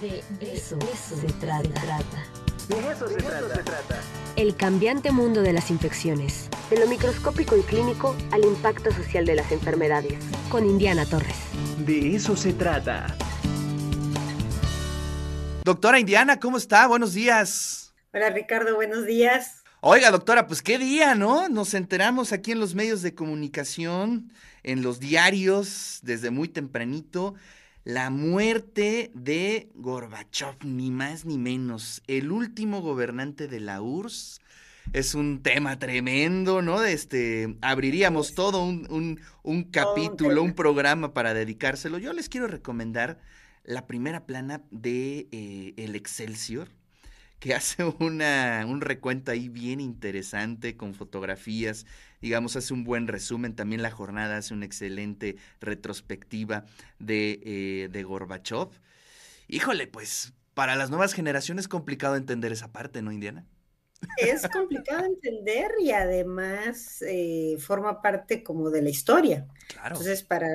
[0.00, 1.68] De eso, se, trata.
[2.68, 3.62] De eso, se, trata.
[4.34, 6.50] El cambiante mundo de las infecciones.
[6.70, 10.18] De lo microscópico y clínico al impacto social de las enfermedades.
[10.50, 11.36] Con Indiana Torres.
[11.78, 13.16] De eso se trata.
[15.62, 16.88] Doctora Indiana, ¿cómo está?
[16.88, 17.94] Buenos días.
[18.12, 19.62] Hola Ricardo, buenos días.
[19.80, 21.48] Oiga, doctora, pues qué día, ¿no?
[21.48, 24.32] Nos enteramos aquí en los medios de comunicación,
[24.64, 27.34] en los diarios, desde muy tempranito,
[27.86, 34.40] la muerte de Gorbachev, ni más ni menos, el último gobernante de la URSS.
[34.92, 36.82] Es un tema tremendo, ¿no?
[36.82, 39.20] Este, abriríamos todo un,
[39.70, 41.98] capítulo, un programa para dedicárselo.
[41.98, 43.20] Yo les quiero recomendar
[43.62, 46.66] la primera plana de eh, El Excelsior,
[47.38, 51.86] que hace una, un recuento ahí bien interesante con fotografías,
[52.20, 53.54] digamos, hace un buen resumen.
[53.54, 56.64] También la jornada hace una excelente retrospectiva
[56.98, 58.68] de, eh, de Gorbachev.
[59.48, 63.46] Híjole, pues para las nuevas generaciones es complicado entender esa parte, ¿no, Indiana?
[64.18, 69.46] Es complicado entender y además eh, forma parte como de la historia.
[69.68, 69.96] Claro.
[69.96, 70.48] Entonces, para,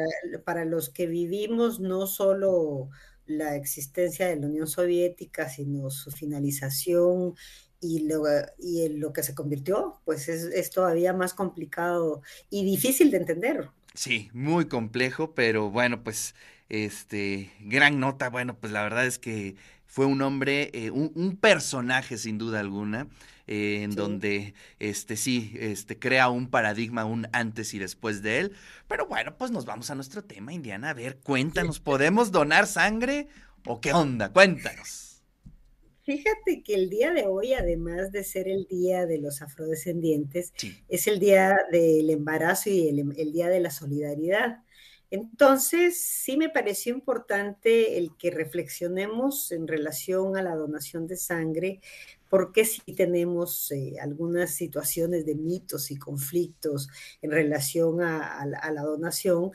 [0.46, 2.90] para los que vivimos no solo
[3.38, 7.36] la existencia de la Unión Soviética, sino su finalización
[7.82, 8.24] y lo,
[8.60, 13.70] y lo que se convirtió, pues es, todavía más complicado y difícil de entender.
[13.94, 16.36] Sí, muy complejo, pero bueno, pues
[16.70, 19.56] este, gran nota, bueno, pues la verdad es que
[19.88, 23.08] fue un hombre, eh, un, personaje sin duda alguna,
[23.54, 28.54] eh, en donde este sí, este crea un paradigma, un antes y después de él.
[28.88, 30.92] Pero bueno, pues nos vamos a nuestro tema, Indiana.
[30.92, 33.28] A ver, cuéntanos, ¿podemos donar sangre
[33.66, 34.32] o qué onda?
[34.32, 35.22] Cuéntanos.
[36.04, 40.54] Fíjate que el día de hoy, además de ser el día de los afrodescendientes,
[40.88, 44.64] es el día del embarazo y el, día de la solidaridad.
[45.10, 51.82] Entonces, sí me pareció importante el que reflexionemos en relación a la donación de sangre,
[52.32, 56.88] porque sí tenemos eh, algunas situaciones de mitos y conflictos
[57.22, 59.52] en relación a la donación,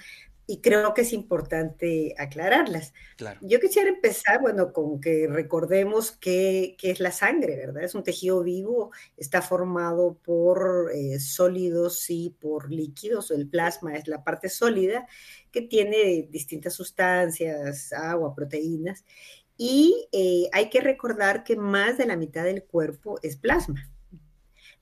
[0.48, 2.92] y creo que es importante aclararlas.
[3.41, 7.82] Yo quisiera empezar, bueno, con que recordemos qué, es la sangre, ¿verdad?
[7.82, 14.06] Es un tejido vivo, está formado por eh, sólidos y por líquidos, el plasma es
[14.06, 15.06] la parte sólida
[15.50, 19.04] que tiene distintas sustancias, agua, proteínas,
[19.56, 23.91] y eh, hay que recordar que más de la mitad del cuerpo es plasma.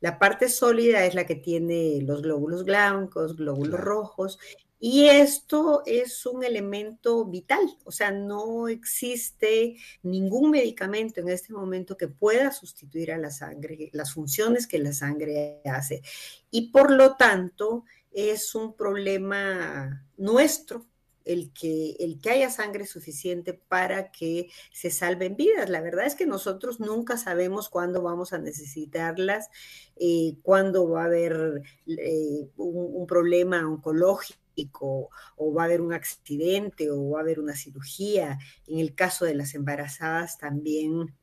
[0.01, 4.39] La parte sólida es la que tiene los glóbulos blancos, glóbulos rojos,
[4.87, 11.97] y esto es un elemento vital, o sea, no existe ningún medicamento en este momento
[11.97, 16.03] que pueda sustituir a la sangre, las funciones que la sangre hace.
[16.51, 20.85] Y por lo tanto, es un problema nuestro
[21.25, 25.71] el que, el que haya sangre suficiente para que se salven vidas.
[25.71, 29.49] La verdad es que nosotros nunca sabemos cuándo vamos a necesitarlas,
[29.97, 36.91] eh, cuándo va a haber eh, un problema oncológico o va a haber un accidente
[36.91, 38.39] o va a haber una cirugía.
[38.67, 41.15] En el caso de las embarazadas también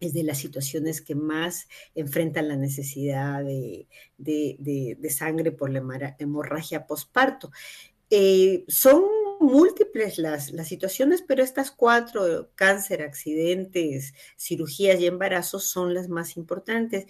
[0.00, 7.50] es de las situaciones que más enfrentan la necesidad de, sangre por la hemorragia posparto.
[8.10, 9.04] Eh, son
[9.40, 16.36] múltiples las, las situaciones, pero estas cuatro, cáncer, accidentes, cirugías y embarazos, son las más
[16.36, 17.06] importantes.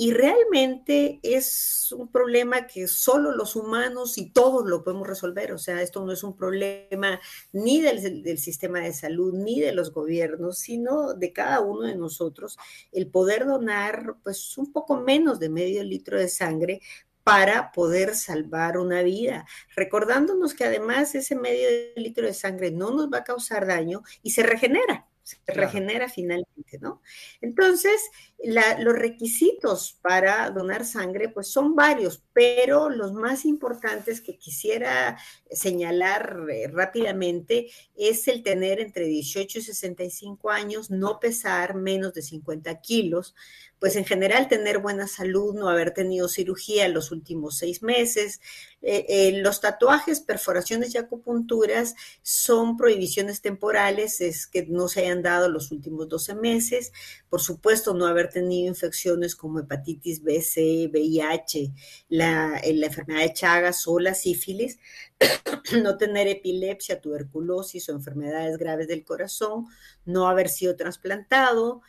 [0.00, 5.52] Y realmente es un problema que solo los humanos y todos lo podemos resolver.
[5.52, 7.20] O sea, esto no es un problema
[7.52, 11.96] ni del, del sistema de salud, ni de los gobiernos, sino de cada uno de
[11.96, 12.56] nosotros.
[12.92, 16.80] El poder donar, pues, un poco menos de medio litro de sangre
[17.28, 19.44] para poder salvar una vida,
[19.76, 24.30] recordándonos que además ese medio litro de sangre no nos va a causar daño y
[24.30, 27.02] se regenera se regenera finalmente, ¿no?
[27.42, 28.00] Entonces,
[28.38, 35.18] los requisitos para donar sangre, pues son varios, pero los más importantes que quisiera
[35.50, 42.22] señalar eh, rápidamente es el tener entre 18 y 65 años, no pesar menos de
[42.22, 43.34] 50 kilos,
[43.78, 48.40] pues en general tener buena salud, no haber tenido cirugía en los últimos seis meses.
[48.82, 55.22] Eh, eh, los tatuajes, perforaciones y acupunturas son prohibiciones temporales, es que no se hayan
[55.22, 56.92] dado los últimos 12 meses.
[57.28, 61.72] Por supuesto, no haber tenido infecciones como hepatitis B, C, VIH,
[62.08, 64.78] la, la enfermedad de Chagas o la sífilis,
[65.82, 69.66] no tener epilepsia, tuberculosis o enfermedades graves del corazón,
[70.04, 71.82] no haber sido trasplantado,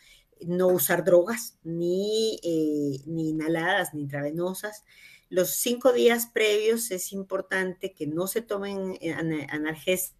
[0.46, 4.84] no usar drogas, ni, eh, ni inhaladas, ni intravenosas.
[5.28, 8.98] Los cinco días previos es importante que no se tomen
[9.50, 10.10] analgésicos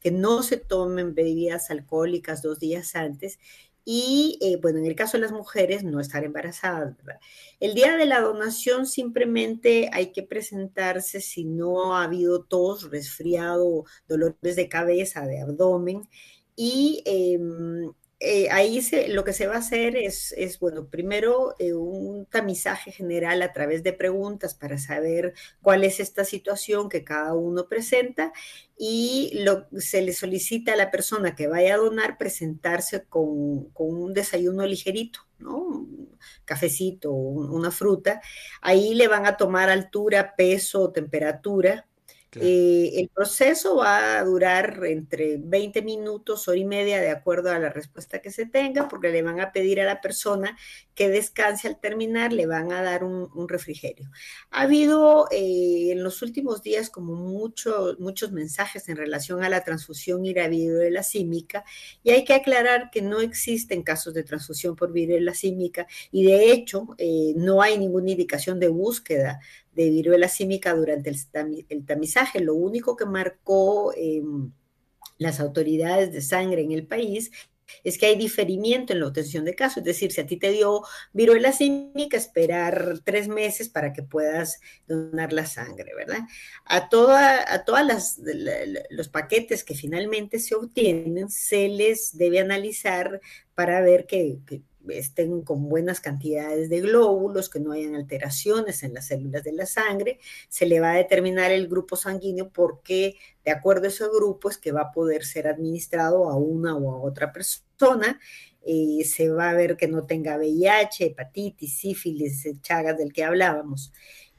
[0.00, 3.38] que no se tomen bebidas alcohólicas dos días antes
[3.86, 6.96] y, eh, bueno, en el caso de las mujeres, no estar embarazadas.
[6.96, 7.20] ¿verdad?
[7.60, 13.84] El día de la donación simplemente hay que presentarse si no ha habido tos, resfriado,
[14.08, 16.08] dolores de cabeza, de abdomen.
[16.56, 17.92] Y em,
[18.24, 22.26] eh, ahí se, lo que se va a hacer es, es bueno, primero eh, un
[22.26, 27.68] tamizaje general a través de preguntas para saber cuál es esta situación que cada uno
[27.68, 28.32] presenta
[28.78, 29.44] y
[29.78, 34.66] se le solicita a la persona que vaya a donar presentarse con, con un desayuno
[34.66, 35.58] ligerito, ¿no?
[35.58, 38.22] Un cafecito, una fruta.
[38.62, 41.86] Ahí le van a tomar altura, peso, temperatura
[42.40, 47.58] eh, el proceso va a durar entre 20 minutos, hora y media, de acuerdo a
[47.58, 50.56] la respuesta que se tenga, porque le van a pedir a la persona
[50.94, 54.10] que descanse al terminar, le van a dar un, refrigerio.
[54.50, 59.62] Ha habido eh, en los últimos días como muchos muchos mensajes en relación a la
[59.62, 60.24] transfusión
[61.02, 61.64] símica,
[62.02, 66.52] y hay que aclarar que no existen casos de transfusión por viruela símica, y de
[66.52, 69.40] hecho eh, no hay ninguna indicación de búsqueda
[69.74, 72.40] de viruela símica durante el, tamizaje.
[72.40, 74.52] Lo único que marcó em,
[75.18, 77.30] las autoridades de sangre en el país
[77.82, 79.78] es que hay diferimiento en la obtención de casos.
[79.78, 80.82] Es decir, si a ti te dio
[81.12, 86.20] viruela símica, esperar tres meses para que puedas donar la sangre, ¿verdad?
[86.66, 88.18] A, toda, a todas
[88.90, 93.20] los paquetes que finalmente se obtienen, se les debe analizar
[93.54, 94.38] para ver que
[94.88, 99.66] estén con buenas cantidades de glóbulos, que no hayan alteraciones en las células de la
[99.66, 104.48] sangre, se le va a determinar el grupo sanguíneo porque de acuerdo a ese grupo
[104.48, 108.20] es que va a poder ser administrado a una o a otra persona.
[108.66, 113.92] Eh, se va a ver que no tenga VIH, hepatitis, sífilis, chagas del que hablábamos.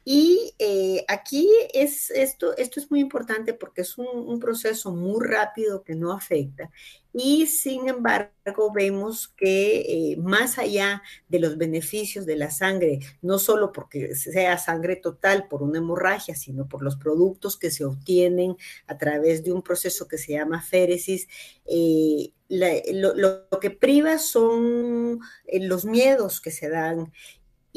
[0.08, 5.84] Y eh, aquí es esto, esto es muy importante porque es un, proceso muy rápido
[5.84, 6.70] que no afecta.
[7.12, 13.40] Y sin embargo, vemos que eh, más allá de los beneficios de la sangre, no
[13.40, 18.58] solo porque sea sangre total por una hemorragia, sino por los productos que se obtienen
[18.86, 21.28] a través de un proceso que se llama féresis,
[21.66, 25.20] eh, lo, lo, que priva son
[25.52, 27.12] los miedos que se dan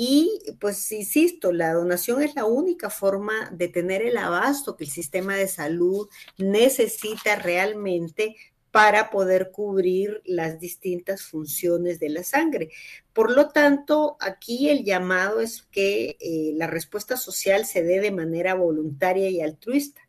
[0.01, 4.91] y pues insisto, la donación es la única forma de tener el abasto que el
[4.91, 8.37] sistema de salud necesita realmente
[8.71, 12.71] para poder cubrir las distintas funciones de la sangre.
[13.13, 18.13] Por lo tanto, aquí el llamado es que eh, la respuesta social se dé de
[18.13, 20.01] manera voluntaria y altruista.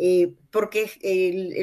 [0.00, 0.88] Eh, porque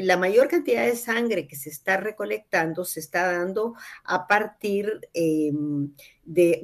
[0.04, 3.74] la mayor cantidad de sangre que se está recolectando se está dando
[4.04, 6.60] a partir em, de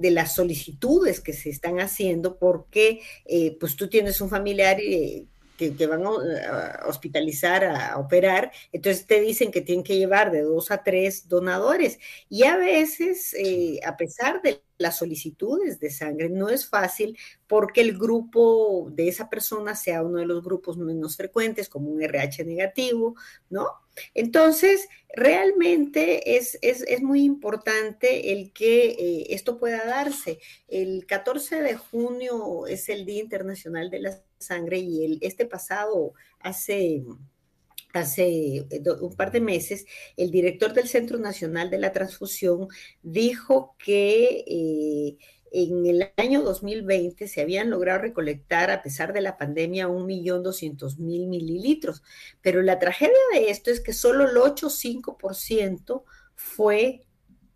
[0.00, 5.26] las solicitudes que se están haciendo porque eh, pues tú tienes un familiar eh,
[5.58, 10.70] que, van a, hospitalizar, a, operar, entonces te dicen que tienen que llevar de dos
[10.70, 11.98] a tres donadores.
[12.28, 17.18] Y a veces, eh, a pesar de las solicitudes de sangre, no es fácil
[17.48, 22.00] porque el grupo de esa persona sea uno de los grupos menos frecuentes, como un
[22.00, 23.16] RH negativo,
[23.50, 23.66] ¿no?
[24.14, 26.58] Entonces, realmente es,
[27.02, 30.38] muy importante el que eh, esto pueda darse.
[30.68, 36.12] El 14 de junio es el Día Internacional de la Sangre y el, este pasado,
[36.40, 37.04] hace
[37.94, 39.86] hace eh, un par de meses,
[40.16, 42.68] el director del Centro Nacional de la Transfusión
[43.02, 45.16] dijo que eh,
[45.52, 52.02] en el año 2020 se habían logrado recolectar, a pesar de la pandemia, 1.200.000 mililitros.
[52.42, 56.02] Pero la tragedia de esto es que solo el 8,5%
[56.34, 57.06] fue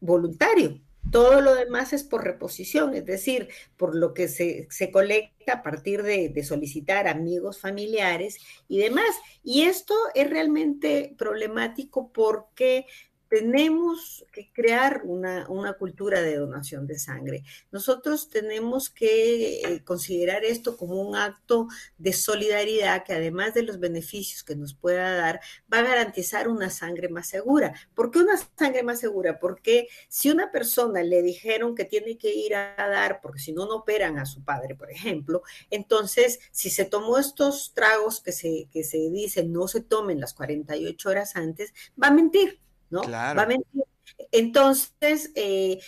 [0.00, 0.80] voluntario.
[1.10, 6.02] Todo lo demás es por reposición, es decir, por lo que se, colecta a partir
[6.02, 9.14] de, de, solicitar amigos, familiares y demás.
[9.42, 12.86] Y esto es realmente problemático porque
[13.32, 17.44] tenemos que crear una, cultura de donación de sangre.
[17.70, 23.80] Nosotros tenemos que eh, considerar esto como un acto de solidaridad que además de los
[23.80, 25.40] beneficios que nos pueda dar,
[25.72, 27.72] va a garantizar una sangre más segura.
[27.94, 29.38] ¿Por qué una sangre más segura?
[29.38, 33.64] Porque si una persona le dijeron que tiene que ir a dar, porque si no,
[33.64, 38.68] no operan a su padre, por ejemplo, entonces si se tomó estos tragos que se,
[38.70, 42.60] que se dicen no se tomen las 48 horas antes, va a mentir
[42.92, 43.02] ¿no?
[43.02, 43.82] Va a mentir.
[44.30, 45.80] Entonces, eh,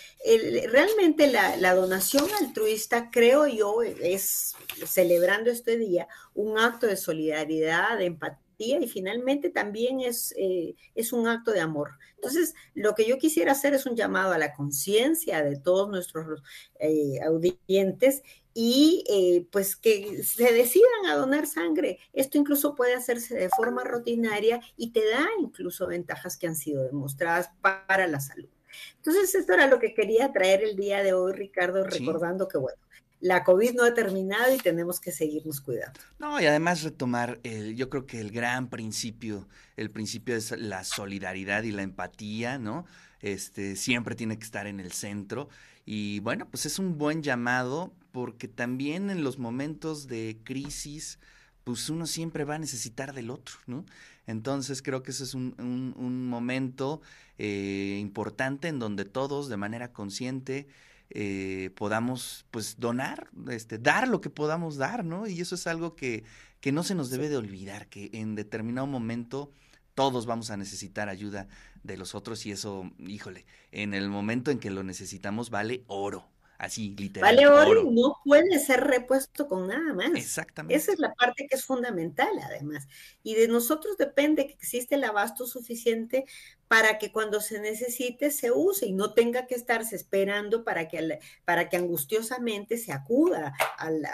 [0.70, 4.54] realmente la, donación altruista, creo yo, es,
[4.86, 11.12] celebrando este día, un acto de solidaridad, de empatía y finalmente también es, eh, es
[11.12, 11.98] un acto de amor.
[12.16, 16.42] Entonces, lo que yo quisiera hacer es un llamado a la conciencia de todos nuestros
[16.78, 18.22] eh, audientes
[18.54, 21.98] y eh, pues que se decidan a donar sangre.
[22.12, 26.84] Esto incluso puede hacerse de forma rutinaria y te da incluso ventajas que han sido
[26.84, 28.48] demostradas para la salud.
[28.96, 32.78] Entonces, esto era lo que quería traer el día de hoy, Ricardo, recordando que, bueno,
[33.24, 35.98] la COVID no ha terminado y tenemos que seguirnos cuidando.
[36.18, 40.84] No, y además retomar, el, yo creo que el gran principio, el principio es la
[40.84, 42.84] solidaridad y la empatía, ¿no?
[43.20, 45.48] Este, siempre tiene que estar en el centro.
[45.86, 51.18] Y bueno, pues es un buen llamado porque también en los momentos de crisis,
[51.64, 53.86] pues uno siempre va a necesitar del otro, ¿no?
[54.26, 57.00] Entonces creo que ese es un, un, momento
[57.38, 60.68] eh, importante en donde todos de manera consciente
[61.16, 65.28] eh, podamos pues donar, este, dar lo que podamos dar, ¿no?
[65.28, 66.24] Y eso es algo que,
[66.60, 69.52] que no se nos debe de olvidar, que en determinado momento
[69.94, 71.46] todos vamos a necesitar ayuda
[71.84, 76.28] de los otros y eso, híjole, en el momento en que lo necesitamos vale oro,
[76.58, 77.34] Así, literal.
[77.34, 80.12] Vale oro, y no puede ser repuesto con nada más.
[80.14, 80.74] Exactamente.
[80.74, 82.86] Esa es la parte que es fundamental, además.
[83.22, 86.24] Y de nosotros depende que existe el abasto suficiente
[86.68, 91.18] para que cuando se necesite se use y no tenga que estarse esperando para que,
[91.44, 94.04] para que angustiosamente se acuda al,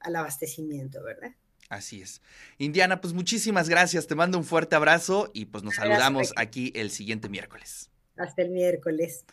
[0.00, 1.32] al abastecimiento, ¿verdad?
[1.68, 2.22] Así es.
[2.58, 4.06] Indiana, pues muchísimas gracias.
[4.06, 7.90] Te mando un fuerte abrazo y pues nos saludamos aquí el siguiente miércoles.
[8.16, 9.24] Hasta el miércoles.